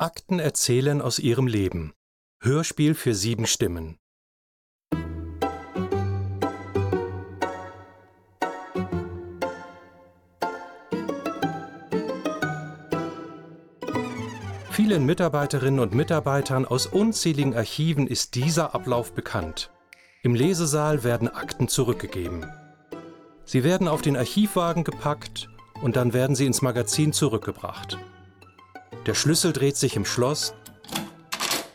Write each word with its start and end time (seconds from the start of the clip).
Akten 0.00 0.38
erzählen 0.38 1.02
aus 1.02 1.18
ihrem 1.18 1.48
Leben. 1.48 1.92
Hörspiel 2.40 2.94
für 2.94 3.16
sieben 3.16 3.48
Stimmen. 3.48 3.98
Vielen 14.70 15.04
Mitarbeiterinnen 15.04 15.80
und 15.80 15.94
Mitarbeitern 15.94 16.64
aus 16.64 16.86
unzähligen 16.86 17.56
Archiven 17.56 18.06
ist 18.06 18.36
dieser 18.36 18.76
Ablauf 18.76 19.12
bekannt. 19.12 19.72
Im 20.22 20.36
Lesesaal 20.36 21.02
werden 21.02 21.26
Akten 21.26 21.66
zurückgegeben. 21.66 22.46
Sie 23.44 23.64
werden 23.64 23.88
auf 23.88 24.02
den 24.02 24.16
Archivwagen 24.16 24.84
gepackt 24.84 25.48
und 25.82 25.96
dann 25.96 26.12
werden 26.12 26.36
sie 26.36 26.46
ins 26.46 26.62
Magazin 26.62 27.12
zurückgebracht. 27.12 27.98
Der 29.08 29.14
Schlüssel 29.14 29.54
dreht 29.54 29.78
sich 29.78 29.96
im 29.96 30.04
Schloss, 30.04 30.52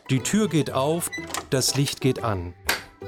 die 0.08 0.20
Tür 0.20 0.48
geht 0.48 0.70
auf, 0.70 1.10
das 1.50 1.74
Licht 1.74 2.00
geht 2.00 2.22
an. 2.22 2.54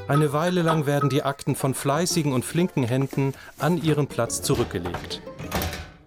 Eine 0.09 0.33
Weile 0.33 0.63
lang 0.63 0.85
werden 0.85 1.09
die 1.09 1.23
Akten 1.23 1.55
von 1.55 1.75
fleißigen 1.75 2.33
und 2.33 2.45
flinken 2.45 2.83
Händen 2.83 3.35
an 3.61 3.81
ihren 3.81 4.09
Platz 4.09 4.43
zurückgelegt. 4.43 5.23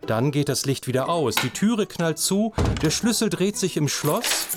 Dann 0.06 0.32
geht 0.32 0.50
das 0.50 0.66
Licht 0.66 0.86
wieder 0.86 1.08
aus, 1.08 1.36
die 1.36 1.50
Türe 1.50 1.88
knallt 1.88 2.18
zu, 2.18 2.54
der 2.82 2.90
Schlüssel 2.90 3.30
dreht 3.30 3.56
sich 3.56 3.78
im 3.78 3.88
Schloss. 3.88 4.48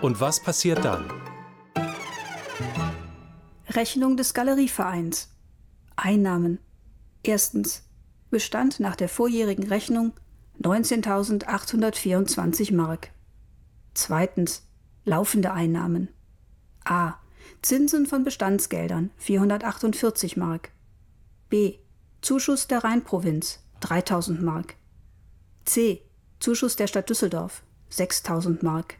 Und 0.00 0.18
was 0.18 0.42
passiert 0.42 0.82
dann? 0.86 1.12
Rechnung 3.68 4.16
des 4.16 4.32
Galerievereins. 4.32 5.28
Einnahmen. 5.96 6.58
Erstens. 7.22 7.82
Bestand 8.30 8.80
nach 8.80 8.96
der 8.96 9.10
vorjährigen 9.10 9.68
Rechnung 9.68 10.14
19.824 10.62 12.74
Mark. 12.74 13.10
Zweitens. 13.94 14.66
Laufende 15.04 15.52
Einnahmen. 15.52 16.10
A. 16.84 17.14
Zinsen 17.60 18.06
von 18.06 18.22
Bestandsgeldern 18.22 19.10
448 19.16 20.36
Mark. 20.36 20.70
B. 21.48 21.78
Zuschuss 22.20 22.68
der 22.68 22.84
Rheinprovinz 22.84 23.58
3000 23.80 24.40
Mark. 24.40 24.76
C. 25.64 26.02
Zuschuss 26.38 26.76
der 26.76 26.86
Stadt 26.86 27.10
Düsseldorf 27.10 27.64
6000 27.88 28.62
Mark. 28.62 28.98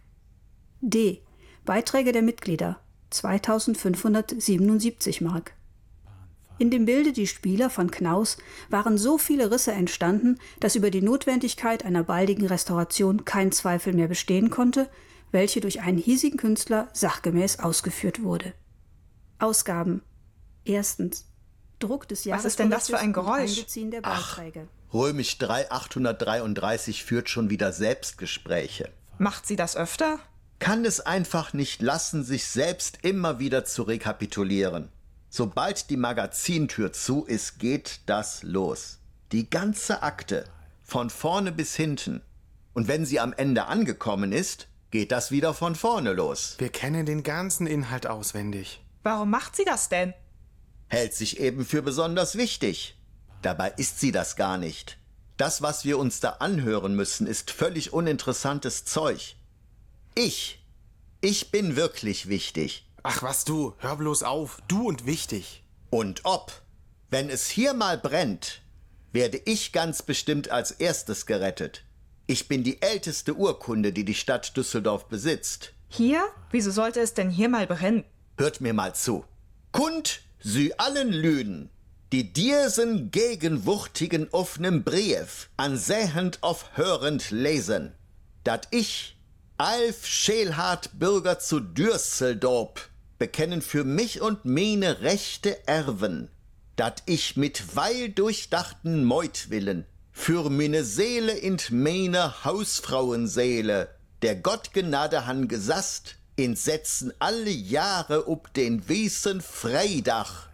D. 0.81 1.23
Beiträge 1.65 2.11
der 2.11 2.23
Mitglieder 2.23 2.81
2577 3.11 5.21
Mark. 5.21 5.55
In 6.63 6.71
dem 6.71 6.85
Bilde 6.85 7.13
Die 7.13 7.27
Spieler 7.27 7.71
von 7.71 7.91
Knaus 7.91 8.37
waren 8.71 8.97
so 8.97 9.19
viele 9.19 9.51
Risse 9.51 9.73
entstanden, 9.73 10.39
dass 10.61 10.77
über 10.77 10.93
die 10.93 11.03
Notwendigkeit 11.03 11.85
einer 11.85 12.05
baldigen 12.05 12.47
Restauration 12.47 13.25
kein 13.25 13.51
Zweifel 13.51 13.93
mehr 13.95 14.07
bestehen 14.07 14.49
konnte, 14.49 14.89
welche 15.33 15.61
durch 15.61 15.81
einen 15.81 15.99
hiesigen 15.99 16.39
Künstler 16.39 16.89
sachgemäß 16.93 17.59
ausgeführt 17.59 18.23
wurde. 18.23 18.55
Ausgaben. 19.41 20.03
Erstens. 20.65 21.27
Druck 21.81 22.07
des 22.07 22.25
Was 22.29 22.45
ist 22.45 22.61
denn 22.61 22.71
das 22.71 22.87
für 22.87 22.99
ein 23.01 23.13
Geräusch? 23.13 23.67
Der 23.75 24.01
Beiträge. 24.01 24.69
Römisch 24.95 25.39
3, 25.39 25.69
833 25.69 27.03
führt 27.03 27.29
schon 27.29 27.51
wieder 27.51 27.73
Selbstgespräche. 27.73 28.89
Macht 29.19 29.49
sie 29.49 29.57
das 29.57 29.75
öfter? 29.75 30.21
Kann 30.61 30.85
es 30.85 31.01
einfach 31.01 31.55
nicht 31.55 31.83
lassen, 31.83 32.23
sich 32.23 32.47
selbst 32.47 33.01
immer 33.03 33.41
wieder 33.41 33.65
zu 33.65 33.83
rekapitulieren. 33.83 34.91
Sobald 35.35 35.89
die 35.89 35.97
Magazintür 35.97 36.93
zu 36.93 37.25
ist, 37.25 37.59
geht 37.59 38.01
das 38.05 38.43
los. 38.43 38.99
Die 39.33 39.49
ganze 39.49 40.03
Akte, 40.03 40.45
von 40.83 41.09
vorne 41.09 41.53
bis 41.53 41.75
hinten. 41.75 42.21
Und 42.75 42.87
wenn 42.87 43.07
sie 43.07 43.19
am 43.19 43.33
Ende 43.33 43.65
angekommen 43.65 44.31
ist, 44.31 44.69
geht 44.91 45.11
das 45.11 45.31
wieder 45.31 45.55
von 45.55 45.75
vorne 45.75 46.13
los. 46.13 46.57
Wir 46.59 46.69
kennen 46.69 47.07
den 47.07 47.23
ganzen 47.23 47.67
Inhalt 47.67 48.07
auswendig. 48.07 48.85
Warum 49.05 49.31
macht 49.31 49.57
sie 49.57 49.65
das 49.65 49.89
denn? 49.89 50.13
Hält 50.89 51.15
sich 51.15 51.41
eben 51.41 51.65
für 51.65 51.81
besonders 51.81 52.37
wichtig. 52.37 53.01
Dabei 53.41 53.73
ist 53.79 54.01
sie 54.01 54.13
das 54.13 54.37
gar 54.37 54.59
nicht. 54.59 54.99
Das, 55.39 55.63
was 55.63 55.87
wir 55.87 55.97
uns 55.97 56.21
da 56.21 56.29
anhören 56.41 56.95
müssen, 56.95 57.27
ist 57.27 57.51
völlig 57.51 57.95
uninteressantes 57.95 58.85
Zeug. 58.85 59.37
Ich, 60.15 60.63
ich 61.23 61.51
bin 61.51 61.75
wirklich 61.75 62.29
wichtig. 62.29 62.87
Ach 63.03 63.23
was 63.23 63.45
du, 63.45 63.75
hör 63.79 63.97
bloß 63.97 64.23
auf, 64.23 64.63
du 64.69 64.89
und 64.89 65.07
wichtig. 65.07 65.65
Und 65.91 66.21
ob, 66.25 66.53
wenn 67.11 67.31
es 67.31 67.49
hier 67.49 67.75
mal 67.75 67.99
brennt, 67.99 68.63
werde 69.13 69.41
ich 69.45 69.73
ganz 69.73 70.03
bestimmt 70.03 70.51
als 70.51 70.71
erstes 70.71 71.27
gerettet. 71.27 71.85
Ich 72.27 72.47
bin 72.49 72.63
die 72.63 72.81
älteste 72.81 73.35
Urkunde, 73.35 73.93
die 73.93 74.05
die 74.05 74.15
Stadt 74.15 74.57
Düsseldorf 74.57 75.07
besitzt. 75.09 75.73
Hier? 75.89 76.23
Wieso 76.51 76.71
sollte 76.71 77.01
es 77.01 77.13
denn 77.13 77.29
hier 77.29 77.49
mal 77.49 77.67
brennen? 77.67 78.05
Hört 78.39 78.61
mir 78.61 78.73
mal 78.73 78.95
zu. 78.95 79.25
Kund 79.73 80.21
sie 80.39 80.79
allen 80.79 81.13
Lüden, 81.13 81.71
die 82.13 82.33
diesen 82.33 83.11
gegenwurtigen 83.11 84.29
offenen 84.31 84.85
Brief 84.85 85.51
ansehend 85.57 86.43
auf 86.43 86.77
hörend 86.77 87.31
lesen, 87.31 87.93
dat 88.45 88.69
ich, 88.71 89.19
Alf 89.59 90.07
Schelhardt 90.07 90.99
Bürger 90.99 91.39
zu 91.39 91.61
Düsseldorf, 91.61 92.91
bekennen 93.23 93.63
für 93.63 93.85
mich 93.85 94.21
und 94.21 94.45
meine 94.45 95.03
Rechte 95.03 95.57
erben, 95.69 96.29
dat 96.75 97.05
ich 97.07 97.37
mit 97.37 97.77
weil 97.77 98.09
durchdachten 98.09 99.05
Meutwillen 99.05 99.87
für 100.11 100.51
meine 100.51 100.83
Seele 100.83 101.31
in 101.31 101.57
meine 101.71 102.45
Hausfrauenseele 102.45 103.91
der 104.23 104.35
Gott 104.35 104.73
Gnade 104.73 105.25
han 105.25 105.49
in 106.35 106.57
Setzen 106.57 107.13
alle 107.21 107.51
Jahre 107.51 108.27
ob 108.27 108.53
den 108.55 108.89
Wiesen 108.89 109.41
Freidach, 109.41 110.49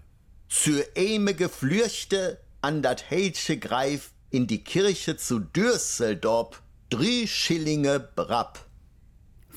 zur 0.51 0.85
Äme 0.95 1.33
geflürchte 1.33 2.39
an 2.61 2.83
dat 2.83 3.09
Helsche 3.09 3.57
greif 3.57 4.11
in 4.29 4.47
die 4.47 4.63
Kirche 4.63 5.17
zu 5.17 5.39
Düsseldorf, 5.39 6.61
drei 6.91 7.27
Schillinge 7.27 7.99
brab. 7.99 8.68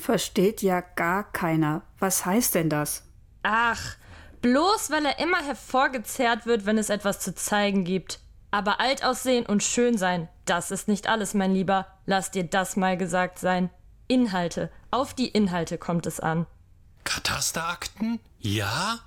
Versteht 0.01 0.63
ja 0.63 0.81
gar 0.81 1.31
keiner. 1.31 1.83
Was 1.99 2.25
heißt 2.25 2.55
denn 2.55 2.71
das? 2.71 3.03
Ach, 3.43 3.95
bloß 4.41 4.89
weil 4.89 5.05
er 5.05 5.19
immer 5.19 5.43
hervorgezerrt 5.43 6.47
wird, 6.47 6.65
wenn 6.65 6.79
es 6.79 6.89
etwas 6.89 7.19
zu 7.19 7.35
zeigen 7.35 7.83
gibt. 7.83 8.19
Aber 8.49 8.79
alt 8.79 9.03
aussehen 9.03 9.45
und 9.45 9.61
schön 9.61 9.99
sein, 9.99 10.27
das 10.45 10.71
ist 10.71 10.87
nicht 10.87 11.07
alles, 11.07 11.35
mein 11.35 11.53
Lieber. 11.53 11.85
Lass 12.07 12.31
dir 12.31 12.43
das 12.43 12.77
mal 12.77 12.97
gesagt 12.97 13.37
sein. 13.37 13.69
Inhalte, 14.07 14.71
auf 14.89 15.13
die 15.13 15.27
Inhalte 15.27 15.77
kommt 15.77 16.07
es 16.07 16.19
an. 16.19 16.47
Katasterakten? 17.03 18.19
Ja? 18.39 19.01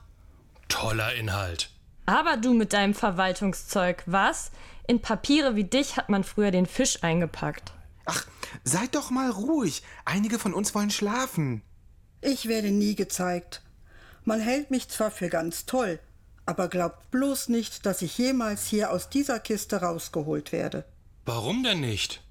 Toller 0.68 1.12
Inhalt. 1.14 1.70
Aber 2.06 2.36
du 2.36 2.54
mit 2.54 2.72
deinem 2.72 2.94
Verwaltungszeug, 2.94 4.04
was? 4.06 4.52
In 4.86 5.02
Papiere 5.02 5.56
wie 5.56 5.64
dich 5.64 5.96
hat 5.96 6.08
man 6.08 6.22
früher 6.22 6.52
den 6.52 6.66
Fisch 6.66 7.02
eingepackt. 7.02 7.72
Ach, 8.04 8.26
seid 8.64 8.94
doch 8.94 9.10
mal 9.10 9.30
ruhig. 9.30 9.82
Einige 10.04 10.38
von 10.38 10.54
uns 10.54 10.74
wollen 10.74 10.90
schlafen. 10.90 11.62
Ich 12.20 12.48
werde 12.48 12.70
nie 12.70 12.94
gezeigt. 12.94 13.62
Man 14.24 14.40
hält 14.40 14.70
mich 14.70 14.88
zwar 14.88 15.10
für 15.10 15.28
ganz 15.28 15.66
toll, 15.66 16.00
aber 16.46 16.68
glaubt 16.68 17.10
bloß 17.10 17.48
nicht, 17.48 17.84
dass 17.84 18.02
ich 18.02 18.16
jemals 18.16 18.66
hier 18.66 18.90
aus 18.90 19.10
dieser 19.10 19.38
Kiste 19.38 19.76
rausgeholt 19.76 20.52
werde. 20.52 20.84
Warum 21.26 21.62
denn 21.62 21.80
nicht? 21.80 22.22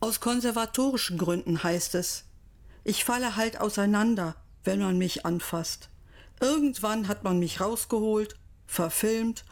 Aus 0.00 0.20
konservatorischen 0.20 1.18
Gründen 1.18 1.62
heißt 1.62 1.94
es. 1.94 2.24
Ich 2.84 3.04
falle 3.04 3.36
halt 3.36 3.60
auseinander, 3.60 4.36
wenn 4.64 4.80
man 4.80 4.96
mich 4.98 5.26
anfasst. 5.26 5.88
Irgendwann 6.40 7.08
hat 7.08 7.24
man 7.24 7.38
mich 7.38 7.60
rausgeholt, 7.60 8.36
verfilmt, 8.66 9.44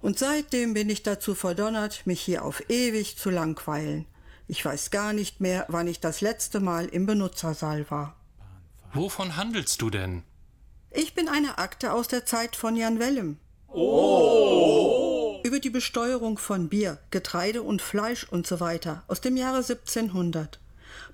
und 0.00 0.18
seitdem 0.18 0.74
bin 0.74 0.90
ich 0.90 1.02
dazu 1.04 1.34
verdonnert, 1.34 2.06
mich 2.06 2.20
hier 2.20 2.44
auf 2.44 2.68
ewig 2.68 3.16
zu 3.16 3.30
langweilen. 3.30 4.06
Ich 4.46 4.64
weiß 4.64 4.90
gar 4.90 5.12
nicht 5.12 5.40
mehr, 5.40 5.66
wann 5.68 5.86
ich 5.86 6.00
das 6.00 6.20
letzte 6.20 6.60
Mal 6.60 6.86
im 6.86 7.06
Benutzersaal 7.06 7.90
war. 7.90 8.16
Wovon 8.92 9.36
handelst 9.36 9.80
du 9.80 9.90
denn? 9.90 10.22
Ich 10.90 11.14
bin 11.14 11.28
eine 11.28 11.58
Akte 11.58 11.92
aus 11.92 12.08
der 12.08 12.26
Zeit 12.26 12.56
von 12.56 12.76
Jan 12.76 12.98
Wellem. 12.98 13.38
Oh! 13.68 15.40
Über 15.44 15.58
die 15.58 15.70
Besteuerung 15.70 16.36
von 16.36 16.68
Bier, 16.68 16.98
Getreide 17.10 17.62
und 17.62 17.80
Fleisch 17.80 18.24
und 18.24 18.46
so 18.46 18.60
weiter 18.60 19.02
aus 19.08 19.20
dem 19.20 19.36
Jahre 19.36 19.58
1700. 19.58 20.60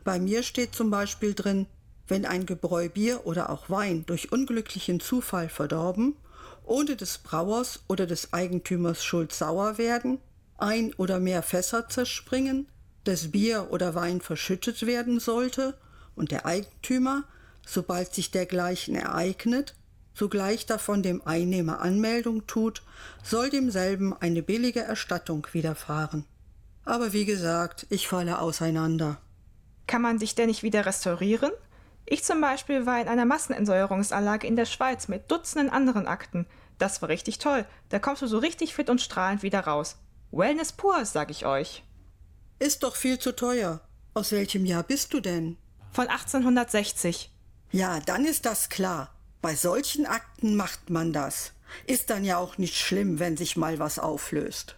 Bei 0.02 0.18
mir 0.18 0.42
steht 0.42 0.74
zum 0.74 0.90
Beispiel 0.90 1.34
drin, 1.34 1.66
wenn 2.08 2.26
ein 2.26 2.46
Gebräu 2.46 2.88
Bier 2.88 3.26
oder 3.26 3.50
auch 3.50 3.70
Wein 3.70 4.04
durch 4.06 4.32
unglücklichen 4.32 4.98
Zufall 4.98 5.48
verdorben, 5.48 6.16
ohne 6.64 6.96
des 6.96 7.18
Brauers 7.18 7.80
oder 7.88 8.06
des 8.06 8.32
Eigentümers 8.32 9.04
Schuld 9.04 9.32
sauer 9.32 9.78
werden, 9.78 10.18
ein 10.56 10.92
oder 10.94 11.20
mehr 11.20 11.42
Fässer 11.42 11.88
zerspringen, 11.88 12.66
des 13.08 13.30
Bier 13.32 13.68
oder 13.70 13.94
Wein 13.94 14.20
verschüttet 14.20 14.86
werden 14.86 15.18
sollte 15.18 15.76
und 16.14 16.30
der 16.30 16.46
Eigentümer, 16.46 17.24
sobald 17.66 18.14
sich 18.14 18.30
dergleichen 18.30 18.94
ereignet, 18.94 19.74
sogleich 20.12 20.66
davon 20.66 21.02
dem 21.02 21.26
Einnehmer 21.26 21.80
Anmeldung 21.80 22.46
tut, 22.46 22.82
soll 23.22 23.50
demselben 23.50 24.12
eine 24.12 24.42
billige 24.42 24.80
Erstattung 24.80 25.46
widerfahren. 25.52 26.26
Aber 26.84 27.12
wie 27.12 27.24
gesagt, 27.24 27.86
ich 27.88 28.08
falle 28.08 28.40
auseinander. 28.40 29.18
Kann 29.86 30.02
man 30.02 30.18
dich 30.18 30.34
denn 30.34 30.48
nicht 30.48 30.62
wieder 30.62 30.84
restaurieren? 30.84 31.52
Ich 32.04 32.24
zum 32.24 32.40
Beispiel 32.40 32.84
war 32.84 33.00
in 33.00 33.08
einer 33.08 33.24
Massenentsäuerungsanlage 33.24 34.46
in 34.46 34.56
der 34.56 34.66
Schweiz 34.66 35.08
mit 35.08 35.30
Dutzenden 35.30 35.70
anderen 35.70 36.06
Akten. 36.06 36.46
Das 36.78 37.00
war 37.00 37.08
richtig 37.08 37.38
toll. 37.38 37.64
Da 37.88 37.98
kommst 37.98 38.22
du 38.22 38.26
so 38.26 38.38
richtig 38.38 38.74
fit 38.74 38.90
und 38.90 39.00
strahlend 39.00 39.42
wieder 39.42 39.60
raus. 39.60 39.96
Wellness 40.30 40.72
pur, 40.72 41.04
sag 41.04 41.30
ich 41.30 41.46
euch. 41.46 41.82
Ist 42.58 42.82
doch 42.82 42.96
viel 42.96 43.18
zu 43.18 43.34
teuer. 43.34 43.80
Aus 44.14 44.32
welchem 44.32 44.66
Jahr 44.66 44.82
bist 44.82 45.14
du 45.14 45.20
denn? 45.20 45.56
Von 45.92 46.08
1860. 46.08 47.30
Ja, 47.70 48.00
dann 48.00 48.24
ist 48.24 48.46
das 48.46 48.68
klar. 48.68 49.14
Bei 49.40 49.54
solchen 49.54 50.06
Akten 50.06 50.56
macht 50.56 50.90
man 50.90 51.12
das. 51.12 51.52
Ist 51.86 52.10
dann 52.10 52.24
ja 52.24 52.38
auch 52.38 52.58
nicht 52.58 52.76
schlimm, 52.76 53.20
wenn 53.20 53.36
sich 53.36 53.56
mal 53.56 53.78
was 53.78 53.98
auflöst. 53.98 54.76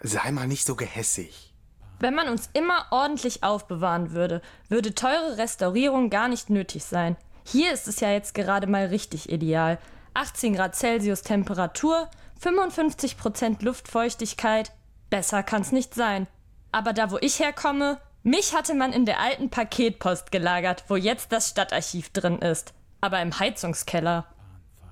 Sei 0.00 0.30
mal 0.30 0.46
nicht 0.46 0.64
so 0.64 0.74
gehässig. 0.74 1.52
Wenn 2.00 2.14
man 2.14 2.28
uns 2.28 2.48
immer 2.54 2.86
ordentlich 2.90 3.42
aufbewahren 3.42 4.12
würde, 4.12 4.40
würde 4.68 4.94
teure 4.94 5.36
Restaurierung 5.36 6.10
gar 6.10 6.28
nicht 6.28 6.48
nötig 6.48 6.84
sein. 6.84 7.16
Hier 7.44 7.72
ist 7.72 7.88
es 7.88 8.00
ja 8.00 8.10
jetzt 8.10 8.34
gerade 8.34 8.66
mal 8.68 8.86
richtig 8.86 9.30
ideal. 9.30 9.78
18 10.14 10.54
Grad 10.54 10.76
Celsius 10.76 11.22
Temperatur, 11.22 12.08
55 12.40 13.18
Prozent 13.18 13.62
Luftfeuchtigkeit. 13.62 14.72
Besser 15.10 15.42
kann's 15.42 15.72
nicht 15.72 15.94
sein. 15.94 16.26
Aber 16.72 16.92
da, 16.92 17.10
wo 17.10 17.18
ich 17.20 17.38
herkomme, 17.38 17.98
mich 18.22 18.54
hatte 18.54 18.74
man 18.74 18.92
in 18.92 19.06
der 19.06 19.20
alten 19.20 19.48
Paketpost 19.48 20.30
gelagert, 20.30 20.84
wo 20.88 20.96
jetzt 20.96 21.32
das 21.32 21.48
Stadtarchiv 21.48 22.10
drin 22.10 22.40
ist. 22.40 22.74
Aber 23.00 23.22
im 23.22 23.38
Heizungskeller. 23.38 24.26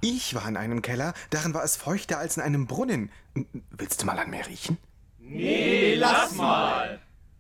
Ich 0.01 0.35
war 0.35 0.49
in 0.49 0.57
einem 0.57 0.83
Keller, 0.83 1.13
darin 1.31 1.53
war 1.55 1.65
es 1.65 1.77
feuchter 1.77 2.19
als 2.19 2.37
in 2.37 2.43
einem 2.43 2.67
Brunnen. 2.67 3.11
Willst 3.71 4.01
du 4.01 4.07
mal 4.07 4.19
an 4.19 4.31
mir 4.31 4.47
riechen? 4.47 4.79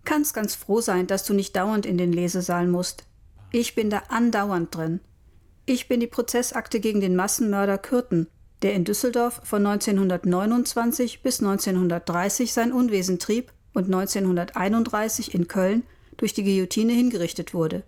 Kannst 0.04 0.34
ganz 0.34 0.54
froh 0.54 0.80
sein, 0.80 1.06
dass 1.06 1.24
du 1.24 1.34
nicht 1.34 1.54
dauernd 1.56 1.86
in 1.86 1.98
den 1.98 2.12
Lesesaal 2.12 2.66
musst. 2.66 3.04
Ich 3.52 3.74
bin 3.74 3.90
da 3.90 4.02
andauernd 4.08 4.74
drin. 4.74 5.00
Ich 5.66 5.88
bin 5.88 6.00
die 6.00 6.06
Prozessakte 6.06 6.80
gegen 6.80 7.00
den 7.00 7.16
Massenmörder 7.16 7.78
Kürten, 7.78 8.28
der 8.62 8.74
in 8.74 8.84
Düsseldorf 8.84 9.40
von 9.44 9.66
1929 9.66 11.22
bis 11.22 11.40
1930 11.40 12.52
sein 12.52 12.72
Unwesen 12.72 13.18
trieb 13.18 13.52
und 13.76 13.84
1931 13.84 15.34
in 15.34 15.48
Köln 15.48 15.82
durch 16.16 16.32
die 16.32 16.44
Guillotine 16.44 16.94
hingerichtet 16.94 17.52
wurde. 17.52 17.82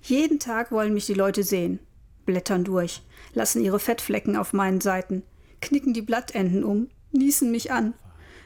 Jeden 0.00 0.38
Tag 0.38 0.72
wollen 0.72 0.94
mich 0.94 1.04
die 1.04 1.14
Leute 1.14 1.44
sehen, 1.44 1.78
blättern 2.24 2.64
durch, 2.64 3.02
lassen 3.34 3.62
ihre 3.62 3.78
Fettflecken 3.78 4.34
auf 4.34 4.54
meinen 4.54 4.80
Seiten, 4.80 5.22
knicken 5.60 5.92
die 5.92 6.00
Blattenden 6.00 6.64
um, 6.64 6.88
niesen 7.12 7.50
mich 7.50 7.70
an. 7.70 7.92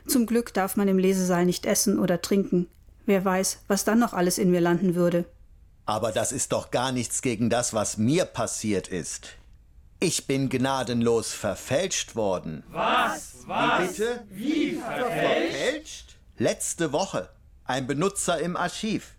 Zum 0.08 0.26
Glück 0.26 0.52
darf 0.52 0.76
man 0.76 0.88
im 0.88 0.98
Lesesaal 0.98 1.46
nicht 1.46 1.64
essen 1.64 2.00
oder 2.00 2.22
trinken. 2.22 2.66
Wer 3.06 3.24
weiß, 3.24 3.60
was 3.68 3.84
dann 3.84 4.00
noch 4.00 4.12
alles 4.12 4.38
in 4.38 4.50
mir 4.50 4.60
landen 4.60 4.96
würde. 4.96 5.26
Aber 5.86 6.10
das 6.10 6.32
ist 6.32 6.50
doch 6.50 6.72
gar 6.72 6.90
nichts 6.90 7.22
gegen 7.22 7.50
das, 7.50 7.72
was 7.72 7.98
mir 7.98 8.24
passiert 8.24 8.88
ist. 8.88 9.28
Ich 10.00 10.26
bin 10.26 10.48
gnadenlos 10.48 11.32
verfälscht 11.32 12.16
worden. 12.16 12.64
Was? 12.70 13.44
Was? 13.46 13.80
Wie 13.80 13.86
bitte? 13.86 14.24
Wie 14.30 14.72
verfälscht? 14.72 16.16
Letzte 16.40 16.92
Woche. 16.92 17.28
Ein 17.64 17.86
Benutzer 17.86 18.40
im 18.40 18.56
Archiv. 18.56 19.14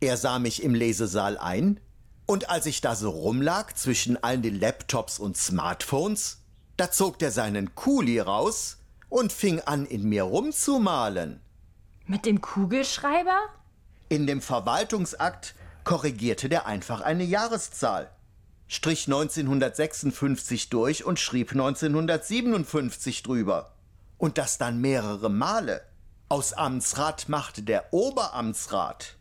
Er 0.00 0.16
sah 0.16 0.40
mich 0.40 0.64
im 0.64 0.74
Lesesaal 0.74 1.38
ein 1.38 1.78
und 2.26 2.50
als 2.50 2.66
ich 2.66 2.80
da 2.80 2.96
so 2.96 3.10
rumlag 3.10 3.74
zwischen 3.74 4.20
allen 4.20 4.42
den 4.42 4.58
Laptops 4.58 5.20
und 5.20 5.36
Smartphones, 5.36 6.38
da 6.76 6.90
zog 6.90 7.20
der 7.20 7.30
seinen 7.30 7.76
Kuli 7.76 8.18
raus 8.18 8.78
und 9.08 9.32
fing 9.32 9.60
an, 9.60 9.86
in 9.86 10.08
mir 10.08 10.24
rumzumalen. 10.24 11.40
Mit 12.06 12.26
dem 12.26 12.40
Kugelschreiber? 12.40 13.38
In 14.08 14.26
dem 14.26 14.42
Verwaltungsakt 14.42 15.54
korrigierte 15.84 16.48
der 16.48 16.66
einfach 16.66 17.00
eine 17.00 17.22
Jahreszahl, 17.22 18.10
strich 18.66 19.06
1956 19.06 20.68
durch 20.68 21.04
und 21.04 21.20
schrieb 21.20 21.52
1957 21.52 23.22
drüber. 23.22 23.76
Und 24.18 24.36
das 24.36 24.58
dann 24.58 24.80
mehrere 24.80 25.30
Male. 25.30 25.88
Aus 26.30 26.52
Amtsrat 26.52 27.28
machte 27.28 27.62
der 27.62 27.92
Oberamtsrat, 27.92 29.16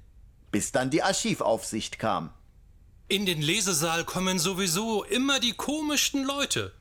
bis 0.52 0.72
dann 0.72 0.92
die 0.92 1.02
Archivaufsicht 1.02 1.98
kam. 1.98 2.30
In 3.08 3.26
den 3.26 3.42
Lesesaal 3.42 4.06
kommen 4.06 4.38
sowieso 4.38 5.04
immer 5.06 5.40
die 5.40 5.54
komischsten 5.54 6.24
Leute. 6.24 6.72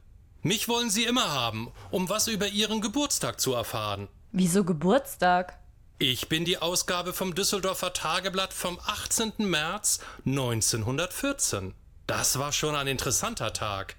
Mich 0.43 0.69
wollen 0.69 0.91
sie 0.91 1.05
immer 1.05 1.33
haben, 1.33 1.73
um 1.91 2.11
was 2.11 2.29
über 2.29 2.47
ihren 2.47 2.83
Geburtstag 2.83 3.41
zu 3.41 3.55
erfahren. 3.55 4.07
Wieso 4.31 4.65
Geburtstag? 4.65 5.59
Ich 5.99 6.29
bin 6.29 6.45
die 6.45 6.59
Ausgabe 6.59 7.15
vom 7.15 7.35
Düsseldorfer 7.35 7.95
Tageblatt 7.95 8.53
vom 8.53 8.79
18. 8.85 9.33
März 9.39 10.01
1914. 10.27 11.73
Das 12.07 12.39
war 12.39 12.53
schon 12.53 12.77
ein 12.77 12.87
interessanter 12.87 13.55
Tag. 13.55 13.97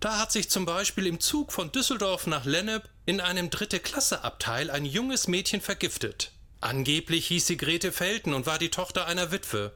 Da 0.00 0.18
hat 0.18 0.32
sich 0.32 0.50
zum 0.50 0.66
Beispiel 0.66 1.06
im 1.06 1.20
Zug 1.20 1.52
von 1.52 1.70
Düsseldorf 1.70 2.26
nach 2.26 2.44
Lennep 2.44 2.88
in 3.08 3.22
einem 3.22 3.48
dritte 3.48 3.80
Klasse 3.80 4.22
Abteil 4.22 4.70
ein 4.70 4.84
junges 4.84 5.28
Mädchen 5.28 5.62
vergiftet. 5.62 6.30
Angeblich 6.60 7.28
hieß 7.28 7.46
sie 7.46 7.56
Grete 7.56 7.90
Felten 7.90 8.34
und 8.34 8.44
war 8.44 8.58
die 8.58 8.68
Tochter 8.68 9.06
einer 9.06 9.32
Witwe. 9.32 9.72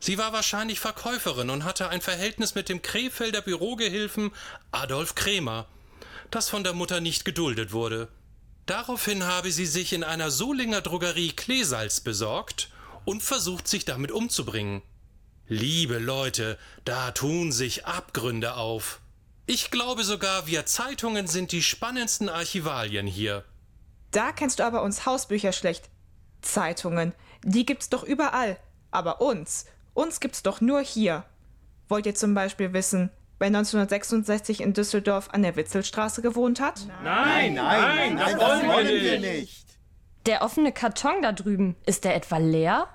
Sie 0.00 0.18
war 0.18 0.32
wahrscheinlich 0.32 0.80
Verkäuferin 0.80 1.50
und 1.50 1.62
hatte 1.62 1.88
ein 1.88 2.00
Verhältnis 2.00 2.56
mit 2.56 2.68
dem 2.68 2.82
Krefelder 2.82 3.42
Bürogehilfen 3.42 4.32
Adolf 4.72 5.14
Krämer, 5.14 5.68
das 6.32 6.48
von 6.48 6.64
der 6.64 6.72
Mutter 6.72 7.00
nicht 7.00 7.24
geduldet 7.24 7.70
wurde. 7.70 8.08
Daraufhin 8.66 9.22
habe 9.22 9.52
sie 9.52 9.66
sich 9.66 9.92
in 9.92 10.02
einer 10.02 10.32
Solinger 10.32 10.80
Drogerie 10.80 11.30
Kleesalz 11.30 12.00
besorgt 12.00 12.70
und 13.04 13.22
versucht, 13.22 13.68
sich 13.68 13.84
damit 13.84 14.10
umzubringen. 14.10 14.82
Liebe 15.46 15.98
Leute, 15.98 16.58
da 16.84 17.12
tun 17.12 17.52
sich 17.52 17.86
Abgründe 17.86 18.54
auf. 18.54 19.00
Ich 19.48 19.70
glaube 19.70 20.02
sogar, 20.02 20.48
wir 20.48 20.66
Zeitungen 20.66 21.28
sind 21.28 21.52
die 21.52 21.62
spannendsten 21.62 22.28
Archivalien 22.28 23.06
hier. 23.06 23.44
Da 24.10 24.32
kennst 24.32 24.58
du 24.58 24.64
aber 24.64 24.82
uns 24.82 25.06
Hausbücher 25.06 25.52
schlecht. 25.52 25.88
Zeitungen, 26.42 27.12
die 27.44 27.64
gibt's 27.64 27.88
doch 27.88 28.02
überall. 28.02 28.56
Aber 28.90 29.20
uns, 29.20 29.66
uns 29.94 30.18
gibt's 30.18 30.42
doch 30.42 30.60
nur 30.60 30.80
hier. 30.80 31.24
Wollt 31.88 32.06
ihr 32.06 32.14
zum 32.16 32.34
Beispiel 32.34 32.72
wissen, 32.72 33.10
wer 33.38 33.46
1966 33.46 34.62
in 34.62 34.72
Düsseldorf 34.72 35.28
an 35.30 35.42
der 35.42 35.54
Witzelstraße 35.54 36.22
gewohnt 36.22 36.60
hat? 36.60 36.80
Nein, 37.04 37.54
nein, 37.54 38.16
das 38.16 38.36
wollen 38.36 38.88
wir 38.88 39.20
nicht. 39.20 39.64
Der 40.26 40.42
offene 40.42 40.72
Karton 40.72 41.22
da 41.22 41.30
drüben, 41.30 41.76
ist 41.86 42.04
der 42.04 42.16
etwa 42.16 42.38
leer? 42.38 42.88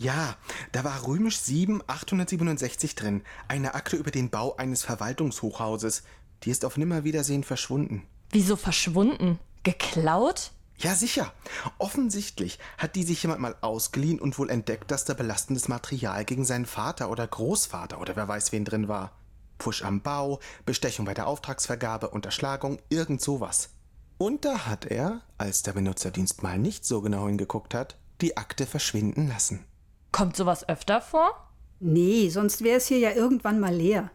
Ja, 0.00 0.34
da 0.72 0.82
war 0.82 1.06
römisch 1.06 1.38
7 1.40 1.82
867 1.86 2.94
drin. 2.94 3.22
Eine 3.48 3.74
Akte 3.74 3.96
über 3.96 4.10
den 4.10 4.30
Bau 4.30 4.56
eines 4.56 4.82
Verwaltungshochhauses. 4.82 6.04
Die 6.42 6.50
ist 6.50 6.64
auf 6.64 6.78
Nimmerwiedersehen 6.78 7.44
verschwunden. 7.44 8.06
Wieso 8.30 8.56
verschwunden? 8.56 9.38
Geklaut? 9.62 10.52
Ja, 10.78 10.94
sicher. 10.94 11.34
Offensichtlich 11.76 12.58
hat 12.78 12.96
die 12.96 13.02
sich 13.02 13.22
jemand 13.22 13.42
mal 13.42 13.56
ausgeliehen 13.60 14.18
und 14.18 14.38
wohl 14.38 14.48
entdeckt, 14.48 14.90
dass 14.90 15.04
da 15.04 15.12
belastendes 15.12 15.68
Material 15.68 16.24
gegen 16.24 16.46
seinen 16.46 16.64
Vater 16.64 17.10
oder 17.10 17.26
Großvater 17.26 18.00
oder 18.00 18.16
wer 18.16 18.26
weiß 18.26 18.52
wen 18.52 18.64
drin 18.64 18.88
war. 18.88 19.12
Push 19.58 19.84
am 19.84 20.00
Bau, 20.00 20.40
Bestechung 20.64 21.04
bei 21.04 21.12
der 21.12 21.26
Auftragsvergabe, 21.26 22.08
Unterschlagung, 22.08 22.78
irgend 22.88 23.20
sowas. 23.20 23.68
Und 24.16 24.46
da 24.46 24.64
hat 24.64 24.86
er, 24.86 25.20
als 25.36 25.62
der 25.62 25.74
Benutzerdienst 25.74 26.42
mal 26.42 26.58
nicht 26.58 26.86
so 26.86 27.02
genau 27.02 27.26
hingeguckt 27.26 27.74
hat, 27.74 27.98
die 28.22 28.38
Akte 28.38 28.64
verschwinden 28.64 29.28
lassen. 29.28 29.66
Kommt 30.12 30.36
sowas 30.36 30.68
öfter 30.68 31.00
vor? 31.00 31.30
Nee, 31.78 32.28
sonst 32.28 32.62
wäre 32.62 32.76
es 32.76 32.86
hier 32.86 32.98
ja 32.98 33.12
irgendwann 33.12 33.60
mal 33.60 33.74
leer. 33.74 34.10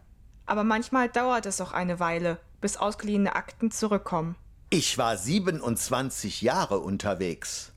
Aber 0.45 0.63
manchmal 0.63 1.09
dauert 1.09 1.45
es 1.45 1.61
auch 1.61 1.71
eine 1.71 1.99
Weile, 1.99 2.37
bis 2.61 2.77
ausgeliehene 2.77 3.35
Akten 3.35 3.71
zurückkommen. 3.71 4.35
Ich 4.69 4.97
war 4.97 5.17
27 5.17 6.41
Jahre 6.41 6.79
unterwegs. 6.79 7.71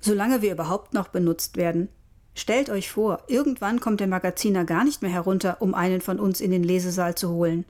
Solange 0.00 0.42
wir 0.42 0.52
überhaupt 0.52 0.94
noch 0.94 1.08
benutzt 1.08 1.56
werden. 1.56 1.88
Stellt 2.34 2.70
euch 2.70 2.90
vor, 2.90 3.24
irgendwann 3.26 3.80
kommt 3.80 4.00
der 4.00 4.06
Magaziner 4.06 4.64
gar 4.64 4.84
nicht 4.84 5.02
mehr 5.02 5.10
herunter, 5.10 5.56
um 5.60 5.74
einen 5.74 6.00
von 6.00 6.20
uns 6.20 6.40
in 6.40 6.52
den 6.52 6.62
Lesesaal 6.62 7.16
zu 7.16 7.30
holen. 7.30 7.64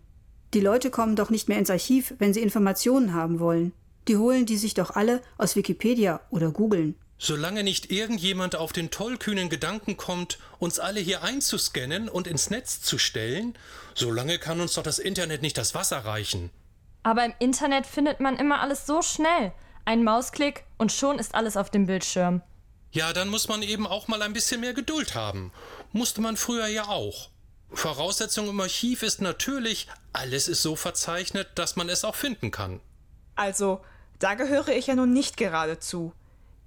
Die 0.54 0.60
Leute 0.60 0.90
kommen 0.90 1.16
doch 1.16 1.30
nicht 1.30 1.48
mehr 1.48 1.58
ins 1.58 1.70
Archiv, 1.70 2.14
wenn 2.18 2.32
sie 2.32 2.42
Informationen 2.42 3.14
haben 3.14 3.40
wollen. 3.40 3.72
Die 4.08 4.16
holen 4.16 4.46
die 4.46 4.56
sich 4.56 4.74
doch 4.74 4.96
alle 4.96 5.22
aus 5.36 5.56
Wikipedia 5.56 6.20
oder 6.30 6.50
googeln. 6.50 6.94
Solange 7.18 7.64
nicht 7.64 7.90
irgendjemand 7.90 8.54
auf 8.54 8.72
den 8.72 8.90
tollkühnen 8.90 9.48
Gedanken 9.48 9.96
kommt, 9.96 10.38
uns 10.60 10.78
alle 10.78 11.00
hier 11.00 11.24
einzuscannen 11.24 12.08
und 12.08 12.28
ins 12.28 12.48
Netz 12.48 12.80
zu 12.80 12.96
stellen, 12.96 13.58
solange 13.94 14.38
kann 14.38 14.60
uns 14.60 14.74
doch 14.74 14.84
das 14.84 15.00
Internet 15.00 15.42
nicht 15.42 15.58
das 15.58 15.74
Wasser 15.74 15.98
reichen. 16.04 16.50
Aber 17.02 17.24
im 17.24 17.34
Internet 17.40 17.86
findet 17.86 18.20
man 18.20 18.36
immer 18.36 18.60
alles 18.60 18.86
so 18.86 19.02
schnell. 19.02 19.52
Ein 19.84 20.04
Mausklick 20.04 20.64
und 20.76 20.92
schon 20.92 21.18
ist 21.18 21.34
alles 21.34 21.56
auf 21.56 21.70
dem 21.70 21.86
Bildschirm. 21.86 22.42
Ja, 22.92 23.12
dann 23.12 23.28
muss 23.28 23.48
man 23.48 23.62
eben 23.62 23.86
auch 23.86 24.06
mal 24.06 24.22
ein 24.22 24.32
bisschen 24.32 24.60
mehr 24.60 24.74
Geduld 24.74 25.14
haben. 25.14 25.52
Musste 25.92 26.20
man 26.20 26.36
früher 26.36 26.68
ja 26.68 26.86
auch. 26.86 27.30
Voraussetzung 27.70 28.48
im 28.48 28.60
Archiv 28.60 29.02
ist 29.02 29.20
natürlich, 29.20 29.88
alles 30.12 30.48
ist 30.48 30.62
so 30.62 30.76
verzeichnet, 30.76 31.48
dass 31.56 31.76
man 31.76 31.88
es 31.88 32.04
auch 32.04 32.14
finden 32.14 32.50
kann. 32.50 32.80
Also, 33.34 33.80
da 34.18 34.34
gehöre 34.34 34.68
ich 34.68 34.86
ja 34.86 34.94
nun 34.94 35.12
nicht 35.12 35.36
gerade 35.36 35.78
zu. 35.78 36.12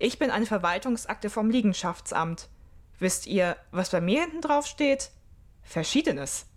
Ich 0.03 0.17
bin 0.17 0.31
eine 0.31 0.47
Verwaltungsakte 0.47 1.29
vom 1.29 1.51
Liegenschaftsamt. 1.51 2.49
Wisst 2.97 3.27
ihr, 3.27 3.55
was 3.69 3.91
bei 3.91 4.01
mir 4.01 4.21
hinten 4.21 4.41
drauf 4.41 4.65
steht? 4.65 5.11
Verschiedenes. 5.61 6.47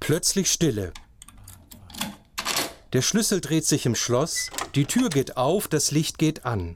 Plötzlich 0.00 0.50
Stille. 0.50 0.92
Der 2.92 3.02
Schlüssel 3.02 3.40
dreht 3.40 3.64
sich 3.64 3.86
im 3.86 3.94
Schloss, 3.94 4.50
die 4.74 4.86
Tür 4.86 5.08
geht 5.08 5.36
auf, 5.36 5.68
das 5.68 5.92
Licht 5.92 6.18
geht 6.18 6.44
an. 6.44 6.74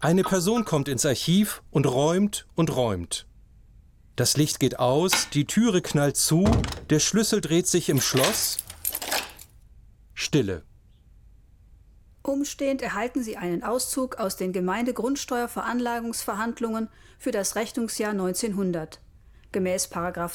Eine 0.00 0.22
Person 0.22 0.66
kommt 0.66 0.88
ins 0.88 1.06
Archiv 1.06 1.62
und 1.70 1.86
räumt 1.86 2.46
und 2.54 2.76
räumt. 2.76 3.26
Das 4.16 4.36
Licht 4.36 4.60
geht 4.60 4.78
aus, 4.78 5.30
die 5.30 5.46
Türe 5.46 5.80
knallt 5.80 6.18
zu, 6.18 6.44
der 6.90 7.00
Schlüssel 7.00 7.40
dreht 7.40 7.68
sich 7.68 7.88
im 7.88 8.02
Schloss. 8.02 8.58
Stille. 10.12 10.67
Umstehend 12.22 12.82
erhalten 12.82 13.22
Sie 13.22 13.36
einen 13.36 13.62
Auszug 13.62 14.16
aus 14.16 14.36
den 14.36 14.52
Gemeindegrundsteuerveranlagungsverhandlungen 14.52 16.88
für 17.18 17.30
das 17.30 17.54
Rechnungsjahr 17.56 18.10
1900. 18.10 19.00
Gemäß 19.50 19.88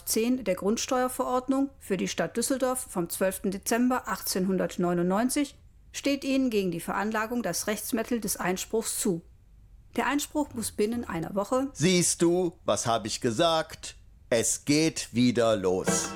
10 0.05 0.43
der 0.43 0.55
Grundsteuerverordnung 0.55 1.69
für 1.79 1.97
die 1.97 2.07
Stadt 2.07 2.35
Düsseldorf 2.35 2.87
vom 2.89 3.09
12. 3.09 3.51
Dezember 3.51 4.07
1899 4.07 5.55
steht 5.91 6.23
Ihnen 6.23 6.49
gegen 6.49 6.71
die 6.71 6.79
Veranlagung 6.79 7.43
das 7.43 7.67
Rechtsmittel 7.67 8.19
des 8.19 8.37
Einspruchs 8.37 8.99
zu. 8.99 9.21
Der 9.95 10.07
Einspruch 10.07 10.51
muss 10.55 10.71
binnen 10.71 11.05
einer 11.05 11.35
Woche. 11.35 11.67
Siehst 11.73 12.23
du, 12.23 12.57
was 12.65 12.87
habe 12.87 13.07
ich 13.07 13.21
gesagt? 13.21 13.95
Es 14.29 14.65
geht 14.65 15.13
wieder 15.13 15.55
los. 15.55 16.09